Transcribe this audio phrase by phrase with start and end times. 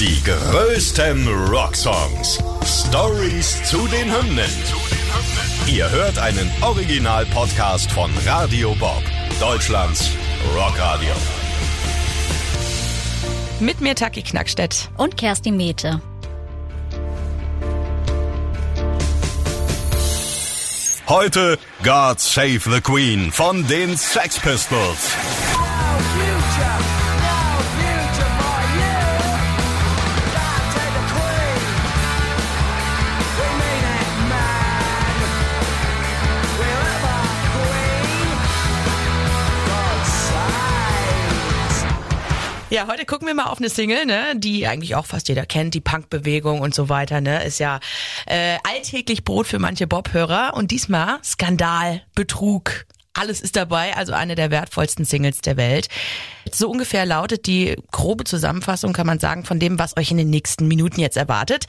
[0.00, 2.38] Die größten Rocksongs.
[2.64, 4.48] Stories zu den Hymnen.
[5.66, 9.02] Ihr hört einen Original-Podcast von Radio Bob,
[9.40, 10.10] Deutschlands
[10.54, 11.10] Rockradio.
[13.58, 14.88] Mit mir Taki Knackstedt.
[14.96, 16.00] Und Kerstin Mete.
[21.08, 25.16] Heute God Save the Queen von den Sex Pistols.
[42.70, 45.72] Ja, heute gucken wir mal auf eine Single, ne, die eigentlich auch fast jeder kennt,
[45.72, 47.80] die Punkbewegung und so weiter, ne, ist ja
[48.26, 54.34] äh, alltäglich Brot für manche Bob-Hörer und diesmal Skandal, Betrug, alles ist dabei, also eine
[54.34, 55.88] der wertvollsten Singles der Welt.
[56.52, 60.28] So ungefähr lautet die grobe Zusammenfassung, kann man sagen, von dem, was euch in den
[60.28, 61.64] nächsten Minuten jetzt erwartet.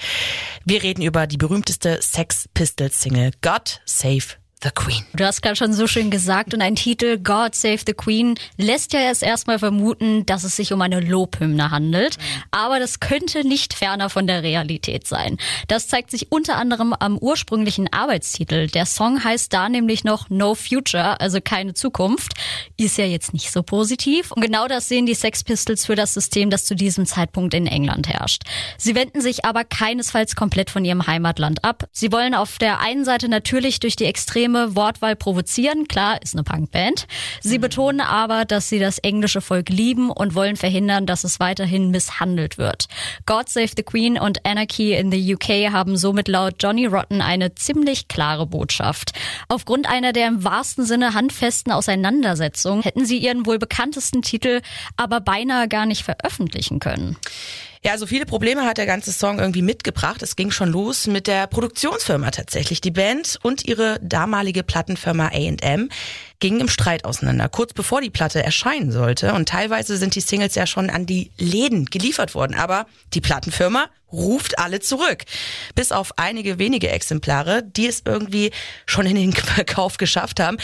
[0.66, 5.06] Wir reden über die berühmteste Sex Pistols Single God Save The Queen.
[5.14, 8.92] Du hast gerade schon so schön gesagt und ein Titel God Save the Queen lässt
[8.92, 12.18] ja erst erstmal vermuten, dass es sich um eine Lobhymne handelt.
[12.52, 15.38] Aber das könnte nicht ferner von der Realität sein.
[15.70, 18.68] Das zeigt sich unter anderem am ursprünglichen Arbeitstitel.
[18.68, 22.34] Der Song heißt da nämlich noch No Future, also keine Zukunft.
[22.76, 24.32] Ist ja jetzt nicht so positiv.
[24.34, 27.66] Und genau das sehen die Sex Pistols für das System, das zu diesem Zeitpunkt in
[27.66, 28.42] England herrscht.
[28.78, 31.88] Sie wenden sich aber keinesfalls komplett von ihrem Heimatland ab.
[31.94, 35.88] Sie wollen auf der einen Seite natürlich durch die extreme extreme Wortwahl provozieren.
[35.88, 37.08] Klar, ist eine Punkband.
[37.42, 37.62] Sie mhm.
[37.62, 42.58] betonen aber, dass sie das englische Volk lieben und wollen verhindern, dass es weiterhin misshandelt
[42.58, 42.88] wird.
[43.26, 47.54] God Save the Queen und Anarchy in the UK haben somit laut Johnny Rotten eine
[47.56, 49.12] ziemlich klare Botschaft.
[49.48, 54.62] Aufgrund einer der im wahrsten Sinne handfesten Auseinandersetzungen hätten sie ihren wohl bekanntesten Titel
[54.98, 57.18] aber beinahe gar nicht veröffentlichen können.
[57.82, 60.22] Ja, also viele Probleme hat der ganze Song irgendwie mitgebracht.
[60.22, 62.82] Es ging schon los mit der Produktionsfirma tatsächlich.
[62.82, 65.88] Die Band und ihre damalige Plattenfirma A&M
[66.40, 69.34] gingen im Streit auseinander, kurz bevor die Platte erscheinen sollte.
[69.34, 72.56] Und teilweise sind die Singles ja schon an die Läden geliefert worden.
[72.56, 75.26] Aber die Plattenfirma ruft alle zurück.
[75.76, 78.52] Bis auf einige wenige Exemplare, die es irgendwie
[78.86, 80.58] schon in den Verkauf geschafft haben,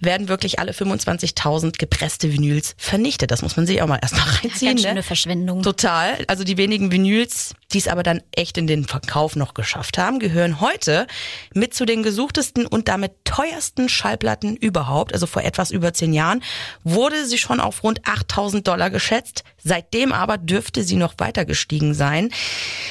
[0.00, 3.30] werden wirklich alle 25.000 gepresste Vinyls vernichtet.
[3.30, 4.72] Das muss man sich auch mal erstmal reinziehen.
[4.72, 5.02] Ganz schöne ne?
[5.02, 5.62] Verschwendung.
[5.62, 6.24] Total.
[6.28, 10.18] Also die wenigen Vinyls, die es aber dann echt in den Verkauf noch geschafft haben,
[10.18, 11.06] gehören heute
[11.54, 15.12] mit zu den gesuchtesten und damit teuersten Schallplatten überhaupt.
[15.12, 16.42] Also vor etwas über zehn Jahren
[16.84, 19.44] wurde sie schon auf rund 8.000 Dollar geschätzt.
[19.64, 22.30] Seitdem aber dürfte sie noch weiter gestiegen sein.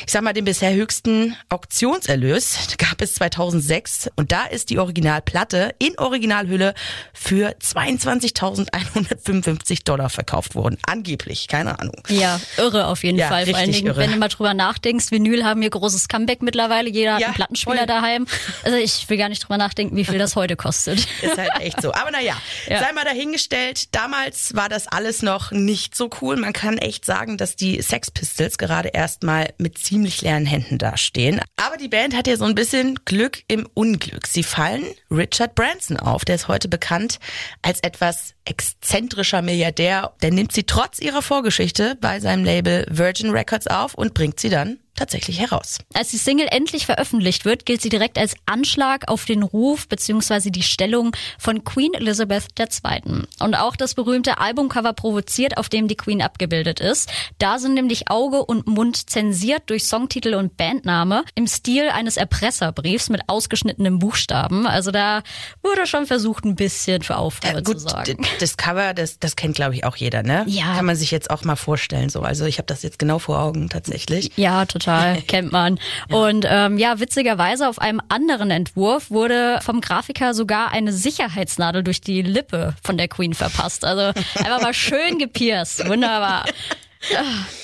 [0.06, 5.76] Ich sag mal, den bisher höchsten Auktionserlös gab es 2006 und da ist die Originalplatte
[5.80, 6.74] in Originalhülle
[7.14, 10.78] für 22.155 Dollar verkauft worden.
[10.88, 11.96] Angeblich, keine Ahnung.
[12.08, 13.46] Ja, irre auf jeden Ja, Fall.
[13.48, 13.98] Vor allen Dingen, irre.
[13.98, 16.90] wenn du mal drüber nachdenkst, Vinyl haben hier großes Comeback mittlerweile.
[16.90, 17.88] Jeder hat Ja, einen Plattenspieler voll.
[17.88, 18.28] daheim.
[18.64, 21.00] Also ich will gar nicht drüber nachdenken, wie viel das heute kostet.
[21.22, 21.94] Ist halt echt so.
[21.94, 22.38] Aber naja, Ja.
[22.68, 26.36] sei mal dahingestellt, damals war das alles noch nicht so cool.
[26.36, 31.42] Man kann echt sagen, dass die Sex Pistols gerade erstmal mit ziemlich leeren Händen dastehen.
[31.58, 34.28] Aber die Band hat ja so ein bisschen Glück im Unglück.
[34.28, 36.26] Sie fallen Richard Branson auf.
[36.26, 37.20] Der ist heute bekannt
[37.62, 40.14] als etwas exzentrischer Milliardär.
[40.22, 44.50] Der nimmt sie trotz ihrer Vorgeschichte bei seinem Label Virgin Records auf und bringt sie
[44.50, 45.80] dann tatsächlich heraus.
[45.94, 50.50] Als die Single endlich veröffentlicht wird, gilt sie direkt als Anschlag auf den Ruf bzw.
[50.52, 53.24] die Stellung von Queen Elizabeth II.
[53.40, 57.10] Und auch das berühmte Albumcover provoziert, auf dem die Queen abgebildet ist.
[57.40, 63.10] Da sind nämlich Auge und Mund zensiert durch Songtitel und Bandname im Stil eines Erpresserbriefs
[63.10, 64.68] mit ausgeschnittenen Buchstaben.
[64.68, 65.24] Also da
[65.64, 68.26] wurde schon versucht, ein bisschen für Aufruhr Ja, zu sorgen.
[68.40, 70.44] das Cover, das, das kennt, glaube ich, auch jeder, ne?
[70.48, 70.76] Ja.
[70.76, 72.22] Kann man sich jetzt auch mal vorstellen, so.
[72.22, 74.32] Also ich habe das jetzt genau vor Augen tatsächlich.
[74.36, 74.81] Ja, total,
[75.28, 75.80] kennt man.
[76.10, 82.02] Und ähm, ja, witzigerweise auf einem anderen Entwurf wurde vom Grafiker sogar eine Sicherheitsnadel durch
[82.02, 83.86] die Lippe von der Queen verpasst.
[83.86, 85.88] Also einfach mal schön gepierst.
[85.88, 86.46] Wunderbar.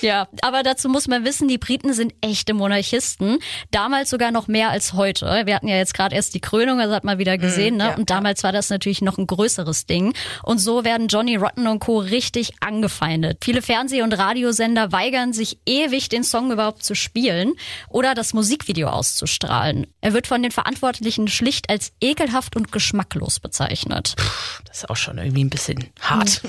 [0.02, 3.40] Ja, aber dazu muss man wissen, die Briten sind echte Monarchisten.
[3.72, 5.44] Damals sogar noch mehr als heute.
[5.46, 7.86] Wir hatten ja jetzt gerade erst die Krönung, also hat man wieder gesehen, ne?
[7.86, 10.14] ja, Und damals war das natürlich noch ein größeres Ding.
[10.44, 12.00] Und so werden Johnny Rotten und Co.
[12.00, 13.40] richtig angefeindet.
[13.44, 17.54] Viele Fernseh- und Radiosender weigern sich ewig, den Song überhaupt zu spielen
[17.90, 19.88] oder das Musikvideo auszustrahlen.
[20.02, 24.16] Er wird von den Verantwortlichen schlicht als ekelhaft und geschmacklos bezeichnet.
[24.66, 26.42] Das ist auch schon irgendwie ein bisschen hart.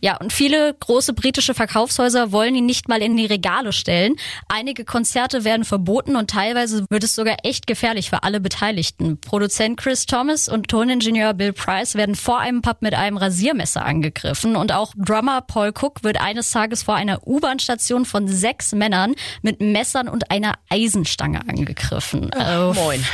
[0.00, 4.16] Ja, und viele große britische Verkaufshäuser Künstler wollen ihn nicht mal in die Regale stellen.
[4.48, 9.20] Einige Konzerte werden verboten und teilweise wird es sogar echt gefährlich für alle Beteiligten.
[9.20, 14.56] Produzent Chris Thomas und Toningenieur Bill Price werden vor einem Pub mit einem Rasiermesser angegriffen
[14.56, 19.60] und auch Drummer Paul Cook wird eines Tages vor einer U-Bahn-Station von sechs Männern mit
[19.60, 22.30] Messern und einer Eisenstange angegriffen.
[22.34, 23.04] Oh, moin.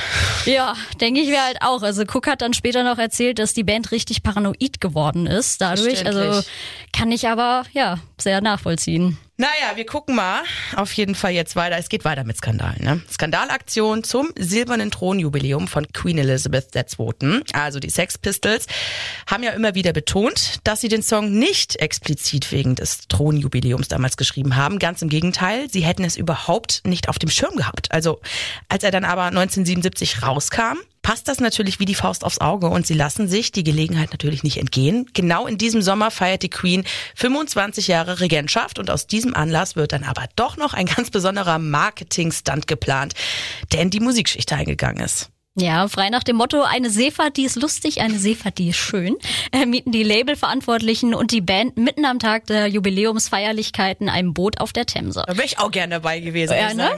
[0.44, 1.82] Ja, denke ich mir halt auch.
[1.82, 6.06] Also Cook hat dann später noch erzählt, dass die Band richtig paranoid geworden ist dadurch.
[6.06, 6.42] Also
[6.92, 9.05] kann ich aber ja sehr nachvollziehen.
[9.06, 10.44] um, Naja, wir gucken mal
[10.76, 11.76] auf jeden Fall jetzt weiter.
[11.76, 12.82] Es geht weiter mit Skandalen.
[12.82, 13.02] Ne?
[13.12, 17.42] Skandalaktion zum silbernen Thronjubiläum von Queen Elizabeth II.
[17.52, 18.66] Also die Sex Pistols
[19.26, 24.16] haben ja immer wieder betont, dass sie den Song nicht explizit wegen des Thronjubiläums damals
[24.16, 24.78] geschrieben haben.
[24.78, 27.92] Ganz im Gegenteil, sie hätten es überhaupt nicht auf dem Schirm gehabt.
[27.92, 28.22] Also
[28.70, 32.84] als er dann aber 1977 rauskam, passt das natürlich wie die Faust aufs Auge und
[32.84, 35.08] sie lassen sich die Gelegenheit natürlich nicht entgehen.
[35.14, 36.82] Genau in diesem Sommer feiert die Queen
[37.14, 41.58] 25 Jahre Regentschaft und aus diesem Anlass wird dann aber doch noch ein ganz besonderer
[41.58, 43.14] Marketing-Stunt geplant,
[43.72, 45.30] der in die Musikgeschichte eingegangen ist.
[45.58, 49.16] Ja, frei nach dem Motto, eine Seefahrt, die ist lustig, eine Seefahrt, die ist schön,
[49.52, 54.74] äh, mieten die Labelverantwortlichen und die Band mitten am Tag der Jubiläumsfeierlichkeiten ein Boot auf
[54.74, 55.24] der Themse.
[55.26, 56.54] Da wäre ich auch gerne dabei gewesen.
[56.58, 56.90] Ja, ne?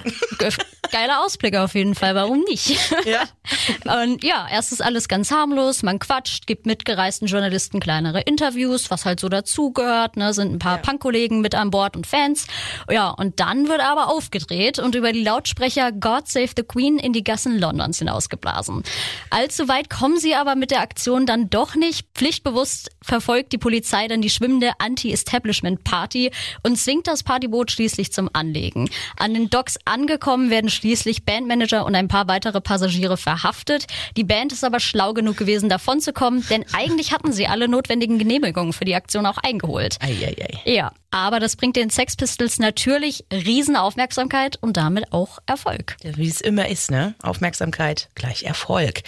[0.90, 2.78] Geiler Ausblick auf jeden Fall, warum nicht?
[3.04, 4.02] Ja.
[4.02, 9.04] und ja, erst ist alles ganz harmlos, man quatscht, gibt mitgereisten Journalisten kleinere Interviews, was
[9.04, 10.82] halt so dazugehört, ne, sind ein paar ja.
[10.82, 12.46] Punk-Kollegen mit an Bord und Fans.
[12.90, 17.12] Ja, und dann wird aber aufgedreht und über die Lautsprecher God Save the Queen in
[17.12, 18.82] die Gassen Londons hinausgeblasen.
[19.30, 22.06] Allzu weit kommen sie aber mit der Aktion dann doch nicht.
[22.14, 26.30] Pflichtbewusst verfolgt die Polizei dann die schwimmende Anti-Establishment-Party
[26.62, 28.90] und zwingt das Partyboot schließlich zum Anlegen.
[29.16, 33.86] An den Docks angekommen werden schließlich Bandmanager und ein paar weitere Passagiere verhaftet.
[34.16, 37.68] Die Band ist aber schlau genug gewesen, davon zu kommen, denn eigentlich hatten sie alle
[37.68, 39.96] notwendigen Genehmigungen für die Aktion auch eingeholt.
[40.00, 40.72] Ei, ei, ei.
[40.72, 45.96] Ja, aber das bringt den Sex Pistols natürlich Riesenaufmerksamkeit und damit auch Erfolg.
[46.02, 47.14] Ja, wie es immer ist, ne?
[47.22, 49.02] Aufmerksamkeit gleich Erfolg.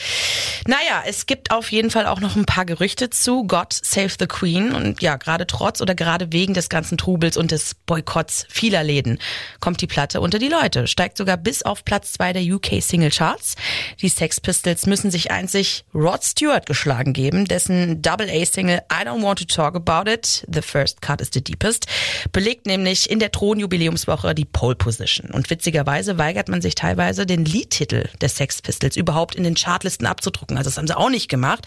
[0.66, 4.26] Naja, es gibt auf jeden Fall auch noch ein paar Gerüchte zu God Save the
[4.26, 4.72] Queen.
[4.72, 9.18] Und ja, gerade trotz oder gerade wegen des ganzen Trubels und des Boykotts vieler Läden
[9.60, 10.86] kommt die Platte unter die Leute.
[10.86, 13.56] Steigt sogar bis auf Platz zwei der UK Single Charts.
[14.00, 19.06] Die Sex Pistols müssen sich einzig Rod Stewart geschlagen geben, dessen Double A Single I
[19.06, 21.86] Don't Want to Talk About It, The First Cut is the Deepest,
[22.32, 25.30] belegt nämlich in der Thronjubiläumswoche die Pole Position.
[25.30, 30.06] Und witzigerweise weigert man sich teilweise, den Liedtitel der Sex Pistols überhaupt in den Chartlisten
[30.06, 30.56] abzudrucken.
[30.56, 31.66] Also das haben sie auch nicht gemacht.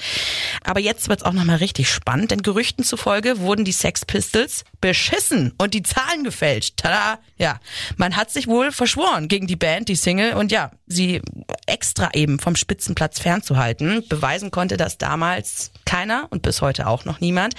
[0.63, 5.53] Aber jetzt wird's auch nochmal richtig spannend, denn Gerüchten zufolge wurden die Sex Pistols beschissen
[5.57, 6.77] und die Zahlen gefälscht.
[6.77, 7.19] Tada!
[7.37, 7.59] Ja,
[7.97, 11.21] man hat sich wohl verschworen gegen die Band, die Single, und ja, sie
[11.65, 14.05] extra eben vom Spitzenplatz fernzuhalten.
[14.07, 17.55] Beweisen konnte das damals keiner und bis heute auch noch niemand.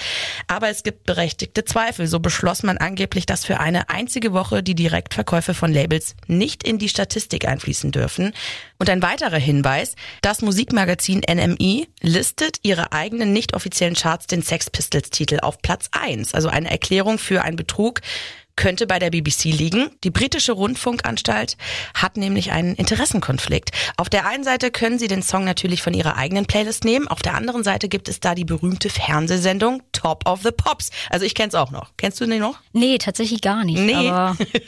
[0.46, 2.06] Aber es gibt berechtigte Zweifel.
[2.06, 2.20] So
[2.54, 6.88] beschloss man angeblich, dass für eine einzige Woche die Direktverkäufe von Labels nicht in die
[6.88, 8.32] Statistik einfließen dürfen.
[8.78, 14.70] Und ein weiterer Hinweis, das Musikmagazin NME listet ihre eigenen nicht offiziellen Charts den Sex
[14.70, 16.32] Pistols Titel auf Platz 1.
[16.32, 18.02] Also eine Erklärung für einen Betrug,
[18.56, 19.90] könnte bei der BBC liegen.
[20.04, 21.56] Die britische Rundfunkanstalt
[21.94, 23.70] hat nämlich einen Interessenkonflikt.
[23.96, 27.22] Auf der einen Seite können sie den Song natürlich von ihrer eigenen Playlist nehmen, auf
[27.22, 30.90] der anderen Seite gibt es da die berühmte Fernsehsendung Top of the Pops.
[31.10, 31.92] Also ich kenn's auch noch.
[31.96, 32.58] Kennst du den noch?
[32.72, 33.78] Nee, tatsächlich gar nicht.
[33.78, 34.10] Nee.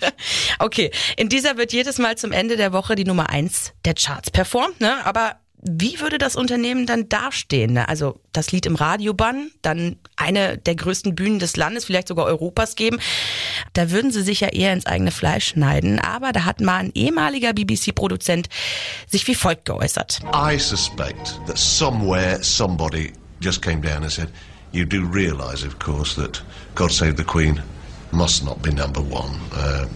[0.59, 4.31] okay, in dieser wird jedes Mal zum Ende der Woche die Nummer eins der Charts
[4.31, 5.05] performt, ne?
[5.05, 7.75] Aber wie würde das Unternehmen dann dastehen?
[7.75, 7.89] Ne?
[7.89, 12.27] Also das Lied im Radio bannen, dann eine der größten Bühnen des Landes, vielleicht sogar
[12.27, 12.99] Europas geben.
[13.73, 15.99] Da würden sie sich ja eher ins eigene Fleisch schneiden.
[15.99, 18.49] Aber da hat mal ein ehemaliger BBC-Produzent
[19.09, 20.21] sich wie folgt geäußert.
[20.35, 24.29] I suspect that somewhere somebody just came down and said,
[24.73, 26.43] you do realize, of course, that
[26.75, 27.61] God Save the Queen
[28.13, 29.87] must not be number one uh,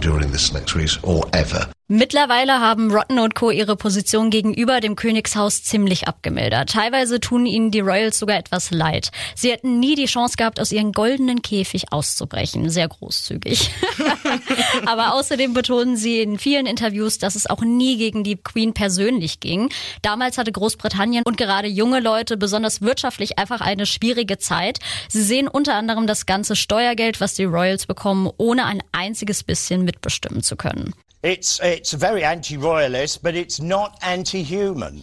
[0.00, 1.68] during this next race or ever.
[1.88, 3.52] Mittlerweile haben Rotten und Co.
[3.52, 6.70] ihre Position gegenüber dem Königshaus ziemlich abgemildert.
[6.70, 9.12] Teilweise tun ihnen die Royals sogar etwas leid.
[9.36, 12.70] Sie hätten nie die Chance gehabt, aus ihrem goldenen Käfig auszubrechen.
[12.70, 13.70] Sehr großzügig.
[14.86, 19.38] Aber außerdem betonen sie in vielen Interviews, dass es auch nie gegen die Queen persönlich
[19.38, 19.68] ging.
[20.02, 24.80] Damals hatte Großbritannien und gerade junge Leute besonders wirtschaftlich einfach eine schwierige Zeit.
[25.08, 29.84] Sie sehen unter anderem das ganze Steuergeld, was die Royals bekommen, ohne ein einziges bisschen
[29.84, 30.94] mitbestimmen zu können.
[31.22, 35.02] It's, it's very anti-royalist, but it's not anti-human.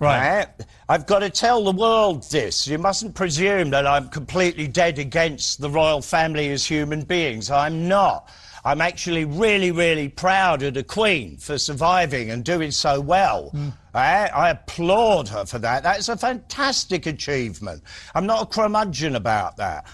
[0.00, 0.36] Right.
[0.36, 0.48] right.
[0.88, 2.66] I've got to tell the world this.
[2.66, 7.50] You mustn't presume that I'm completely dead against the royal family as human beings.
[7.50, 8.28] I'm not.
[8.66, 13.50] I'm actually really, really proud of the Queen for surviving and doing so well.
[13.52, 13.74] Mm.
[13.92, 15.82] I, I, applaud her for that.
[15.82, 17.82] That's a fantastic achievement.
[18.14, 19.86] I'm not a curmudgeon about that.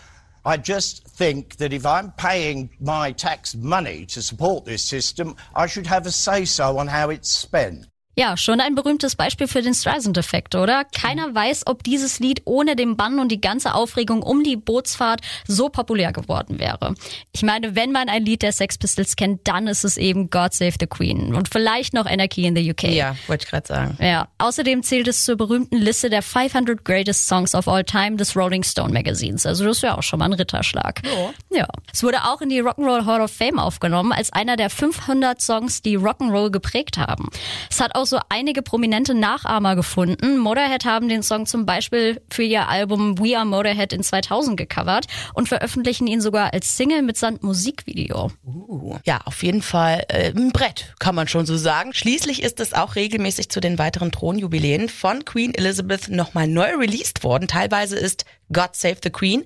[0.45, 5.67] I just think that if I'm paying my tax money to support this system, I
[5.67, 7.87] should have a say so on how it's spent.
[8.21, 10.85] Ja, schon ein berühmtes Beispiel für den Streisand-Effekt, oder?
[10.85, 15.23] Keiner weiß, ob dieses Lied ohne den Bann und die ganze Aufregung um die Bootsfahrt
[15.47, 16.95] so populär geworden wäre.
[17.33, 20.53] Ich meine, wenn man ein Lied der Sex Pistols kennt, dann ist es eben God
[20.53, 22.89] Save the Queen und vielleicht noch Anarchy in the UK.
[22.91, 23.97] Ja, wollte ich gerade sagen.
[23.99, 28.37] Ja, außerdem zählt es zur berühmten Liste der 500 Greatest Songs of All Time des
[28.37, 29.47] Rolling Stone Magazins.
[29.47, 31.01] Also das wäre auch schon mal ein Ritterschlag.
[31.07, 31.59] Ja.
[31.61, 31.69] ja.
[31.91, 35.81] Es wurde auch in die Rock'n'Roll Hall of Fame aufgenommen als einer der 500 Songs,
[35.81, 37.31] die Rock'n'Roll geprägt haben.
[37.71, 40.39] Es hat auch so einige prominente Nachahmer gefunden.
[40.39, 45.07] Motorhead haben den Song zum Beispiel für ihr Album We Are Motorhead in 2000 gecovert
[45.33, 48.31] und veröffentlichen ihn sogar als Single mit Sand Musikvideo.
[48.45, 51.95] Uh, ja, auf jeden Fall äh, ein Brett, kann man schon so sagen.
[51.95, 57.25] Schließlich ist es auch regelmäßig zu den weiteren Thronjubiläen von Queen Elizabeth nochmal neu released
[57.25, 57.49] worden.
[57.49, 59.45] Teilweise ist God Save the Queen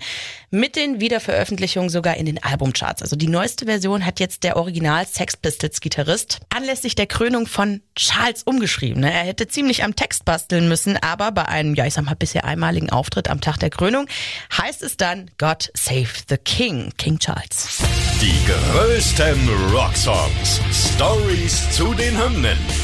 [0.50, 3.02] mit den Wiederveröffentlichungen sogar in den Albumcharts.
[3.02, 7.82] Also die neueste Version hat jetzt der Original Sex Pistols Gitarrist anlässlich der Krönung von
[7.96, 9.00] Charles umgeschrieben.
[9.00, 9.12] Ne?
[9.12, 12.44] Er hätte ziemlich am Text basteln müssen, aber bei einem, ja ich sag mal, bisher
[12.44, 14.06] einmaligen Auftritt am Tag der Krönung
[14.56, 17.78] heißt es dann God Save the King, King Charles.
[18.20, 20.60] Die größten Rocksongs.
[20.94, 22.58] Stories zu den Hymnen.